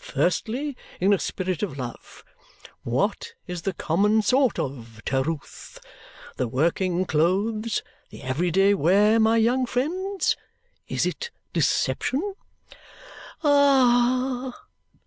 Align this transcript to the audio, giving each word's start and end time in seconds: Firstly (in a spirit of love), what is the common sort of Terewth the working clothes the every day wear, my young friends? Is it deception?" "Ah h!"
Firstly 0.00 0.76
(in 1.00 1.14
a 1.14 1.18
spirit 1.18 1.62
of 1.62 1.78
love), 1.78 2.22
what 2.82 3.32
is 3.46 3.62
the 3.62 3.72
common 3.72 4.20
sort 4.20 4.58
of 4.58 5.00
Terewth 5.06 5.78
the 6.36 6.46
working 6.46 7.06
clothes 7.06 7.82
the 8.10 8.22
every 8.22 8.50
day 8.50 8.74
wear, 8.74 9.18
my 9.18 9.38
young 9.38 9.64
friends? 9.64 10.36
Is 10.88 11.06
it 11.06 11.30
deception?" 11.54 12.34
"Ah 13.42 14.48
h!" 14.54 14.54